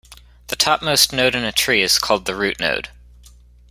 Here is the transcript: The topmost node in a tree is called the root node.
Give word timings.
The 0.47 0.55
topmost 0.55 1.13
node 1.13 1.35
in 1.35 1.43
a 1.43 1.51
tree 1.51 1.83
is 1.83 1.99
called 1.99 2.25
the 2.25 2.33
root 2.35 2.59
node. 2.59 2.89